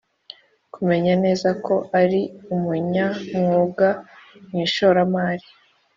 [0.73, 2.21] kumenya neza ko ari
[2.53, 3.89] umunyamwuga
[4.47, 5.47] mu ishoramari